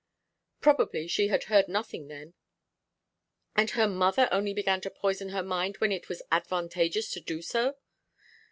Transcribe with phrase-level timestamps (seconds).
[0.61, 2.33] 'Probably she had heard nothing then.'
[3.55, 7.43] 'And her mother only began to poison her mind when it was advantageous to do
[7.43, 7.77] so?